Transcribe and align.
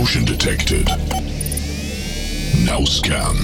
Motion 0.00 0.24
detected. 0.24 0.86
Now 2.64 2.84
scan. 2.86 3.36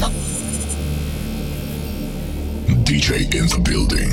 DJ 2.82 3.28
in 3.34 3.46
the 3.48 3.58
building. 3.62 4.08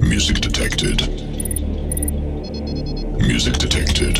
Music 0.00 0.40
detected. 0.40 1.06
Music 3.28 3.54
detected. 3.58 4.16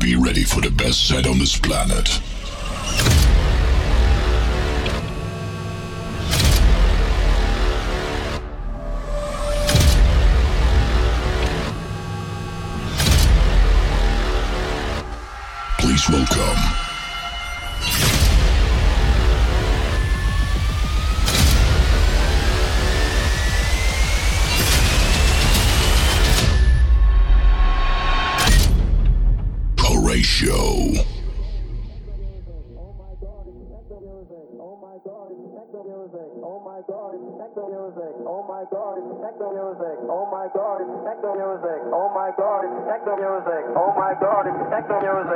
Be 0.00 0.16
ready 0.16 0.44
for 0.44 0.62
the 0.62 0.72
best 0.74 1.06
set 1.06 1.26
on 1.26 1.38
this 1.38 1.58
planet. 1.58 2.22
Please 16.06 16.28
welcome. 16.36 16.62
Horatio. 29.78 30.52
Oh 41.86 42.12
music. 43.26 43.64
Oh 43.74 43.92
my 43.96 44.14
god, 44.20 44.46
it's 44.46 44.62
techno 44.70 45.00
music. 45.00 45.35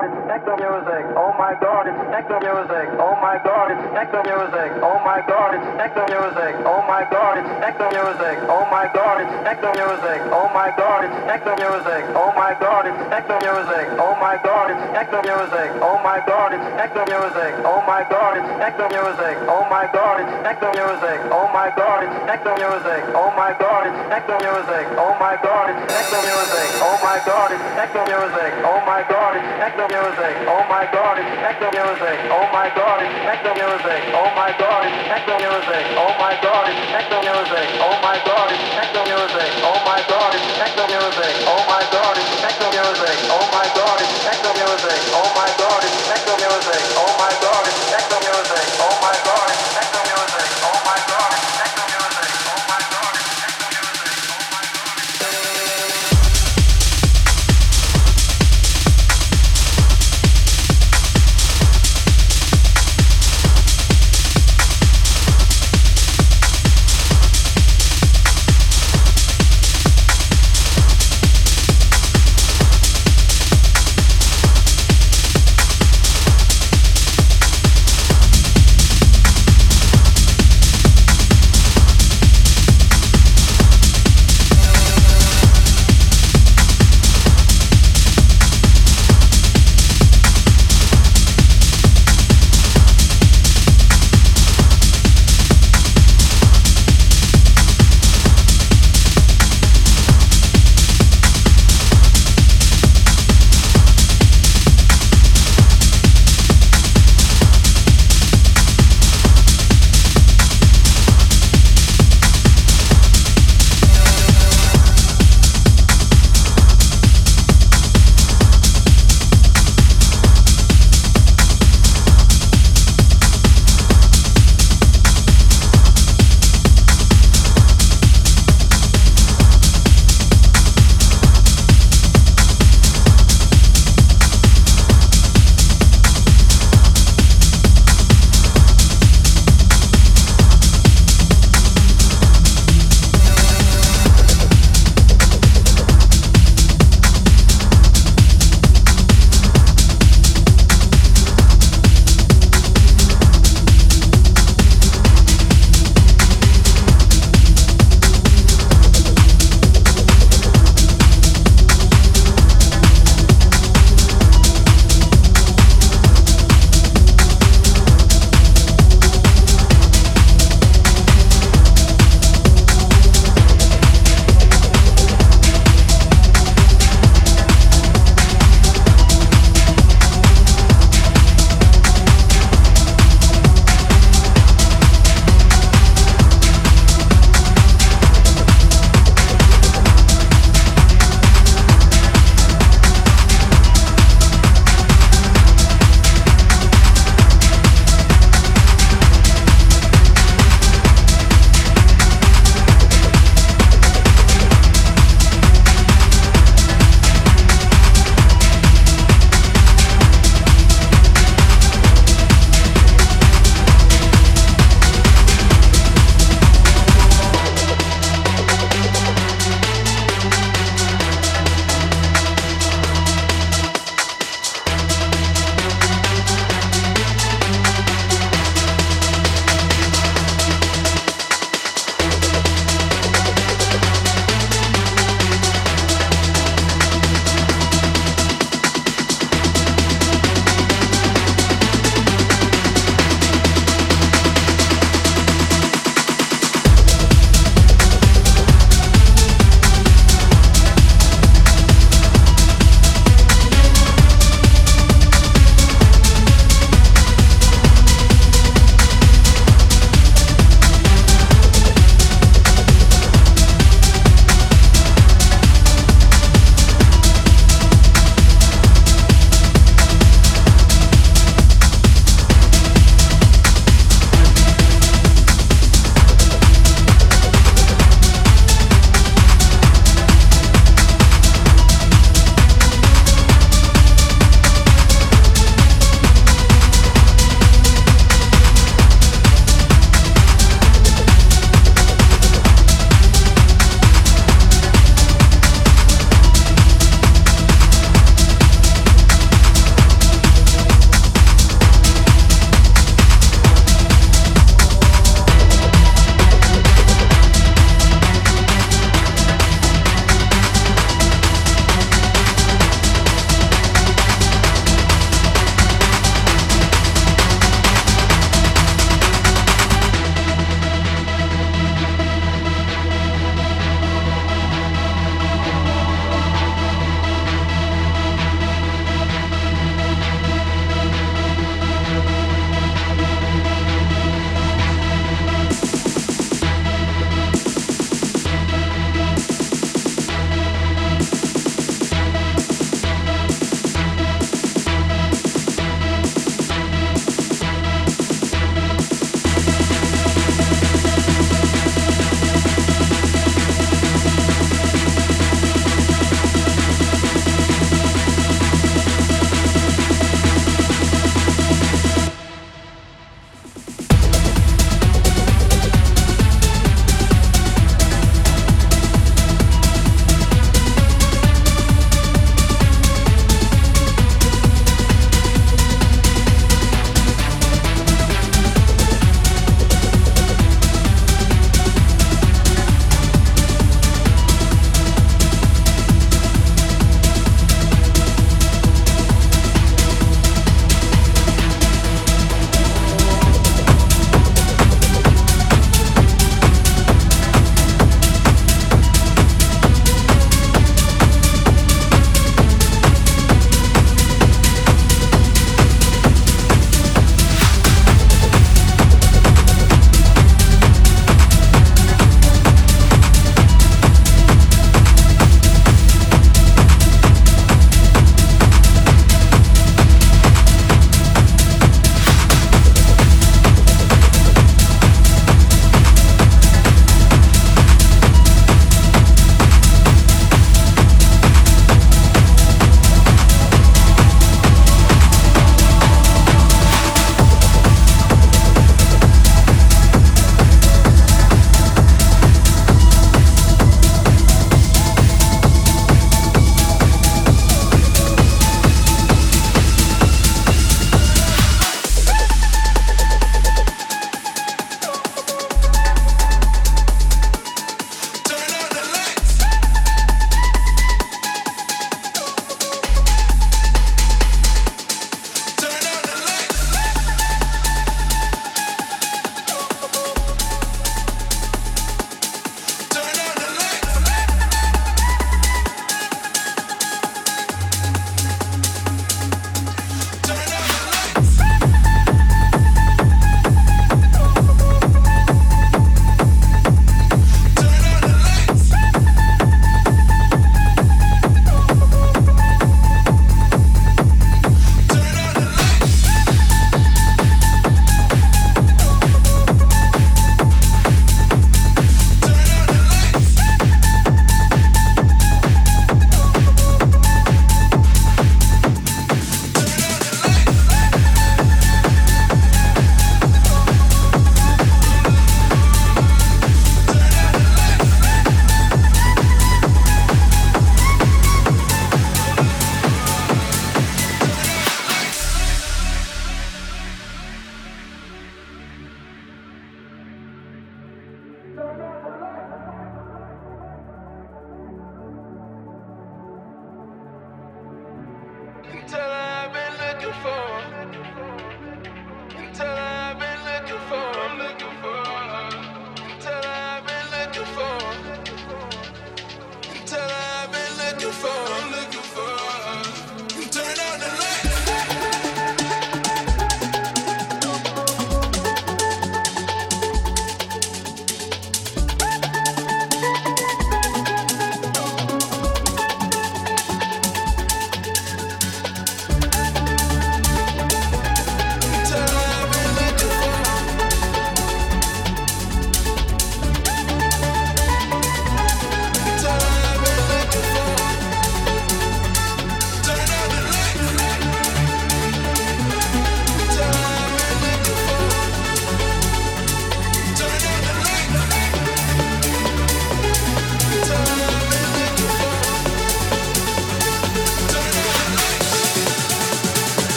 Oh 0.00 0.08
god, 0.08 0.16
it's 0.16 0.28
techno 0.32 0.56
music. 0.56 1.04
Oh 1.12 1.32
my 1.36 1.52
god, 1.60 1.84
it's 1.84 2.00
techno 2.08 2.40
music. 2.40 2.88
Oh 2.96 3.12
my 3.20 3.36
god, 3.44 3.68
it's 3.68 3.84
techno 3.92 4.22
music. 4.24 4.72
Oh 4.80 4.96
my 5.04 5.20
god, 5.28 5.52
it's 5.52 5.68
techno 5.76 6.04
music. 6.08 6.56
Oh 6.64 6.80
my 6.88 7.04
god, 7.12 7.36
it's 7.36 7.50
techno 7.60 7.86
music. 7.92 8.36
Oh 8.48 8.64
my 8.72 8.88
god, 8.96 9.20
it's 9.20 9.28
techno 9.44 9.68
music. 9.76 10.18
Oh 10.32 10.48
my 10.56 10.70
god, 10.80 11.04
it's 11.04 11.12
techno 11.28 11.52
music. 11.60 12.02
Oh 12.16 12.32
my 12.32 12.54
god, 12.56 12.86
it's 12.88 12.96
techno 13.12 13.36
music. 13.44 13.84
Oh 14.00 14.16
my 14.16 14.36
god, 14.40 14.64
it's 14.72 14.80
techno 14.96 15.20
music. 15.20 15.68
Oh 15.84 15.98
my 16.00 16.18
god, 16.24 16.52
it's 16.56 16.64
techno 16.80 17.02
music. 17.04 17.52
Oh 17.68 17.80
my 17.84 18.00
god, 18.08 18.32
it's 18.40 18.48
techno 18.64 18.86
music. 18.88 19.36
Oh 19.44 19.68
my 19.68 19.84
god, 19.84 20.16
it's 20.16 20.32
techno 20.48 20.68
music. 20.80 21.18
Oh 21.36 21.46
my 21.52 21.68
god, 21.76 22.00
it's 22.00 22.16
techno 22.24 22.56
music. 22.56 23.04
Oh 23.12 23.28
my 23.36 23.52
god, 23.60 23.84
it's 23.84 24.00
techno 24.08 24.36
music. 24.40 24.84
Oh 24.96 25.12
my 25.20 25.36
god, 25.44 25.68
it's 25.68 25.84
techno 25.92 26.18
music. 26.24 26.68
Oh 26.80 26.96
my 27.04 27.18
god, 27.28 27.50
it's 27.52 27.64
techno 27.76 28.02
music. 28.08 28.50
Oh 28.64 28.80
my 28.88 29.02
god, 29.04 29.36
it's 29.36 29.50
techno 29.60 29.89
music. 29.90 30.34
Oh 30.46 30.62
my 30.70 30.86
god, 30.94 31.18
it's 31.18 31.34
techno 31.42 31.66
music. 31.74 32.18
Oh 32.30 32.46
my 32.54 32.70
god, 32.78 33.02
it's 33.02 33.10
techno 33.26 33.50
music. 33.58 34.00
Oh 34.14 34.30
my 34.38 34.54
god, 34.54 34.86
it's 34.86 35.02
techno 35.10 35.34
music. 35.42 35.82
Oh 35.98 36.14
my 36.14 36.30
god, 36.38 36.70
it's 36.70 36.78
techno 36.94 37.18
music. 37.26 37.66
Oh 37.82 37.98
my 38.06 38.14
god, 38.22 38.54
it's 38.54 38.70
techno 38.78 39.02
music. 39.10 39.50
Oh 39.66 39.74
my 39.82 39.98
god, 40.06 40.30
it's 40.30 40.46
techno 40.54 40.86
music. 40.94 41.34
Oh 41.42 41.58
my 41.66 41.82
god, 41.90 42.14
it's 42.22 42.30
techno 42.38 42.66
music. 42.70 43.16
Oh 43.34 43.42
my 43.50 43.66
god, 43.74 43.98
it's 43.98 44.14
techno 44.22 44.50
music. 44.62 45.00
Oh 45.10 45.26
my 45.34 45.49